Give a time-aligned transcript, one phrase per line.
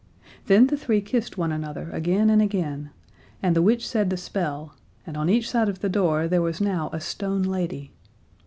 [0.47, 2.89] Then the three kissed one another again and again,
[3.43, 4.73] and the witch said the spell,
[5.05, 7.93] and on each side of the door there was now a stone lady.